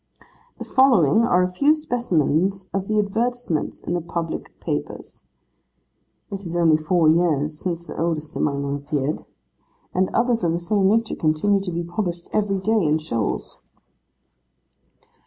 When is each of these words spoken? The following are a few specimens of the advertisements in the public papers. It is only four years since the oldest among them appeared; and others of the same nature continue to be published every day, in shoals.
The 0.57 0.65
following 0.65 1.21
are 1.21 1.43
a 1.43 1.47
few 1.47 1.75
specimens 1.75 2.71
of 2.73 2.87
the 2.87 2.97
advertisements 2.97 3.83
in 3.83 3.93
the 3.93 4.01
public 4.01 4.59
papers. 4.59 5.21
It 6.31 6.41
is 6.41 6.57
only 6.57 6.77
four 6.77 7.07
years 7.07 7.59
since 7.59 7.85
the 7.85 7.95
oldest 8.01 8.35
among 8.35 8.63
them 8.63 8.73
appeared; 8.73 9.25
and 9.93 10.09
others 10.11 10.43
of 10.43 10.53
the 10.53 10.57
same 10.57 10.87
nature 10.87 11.15
continue 11.15 11.59
to 11.61 11.71
be 11.71 11.83
published 11.83 12.29
every 12.33 12.57
day, 12.57 12.83
in 12.83 12.97
shoals. 12.97 13.59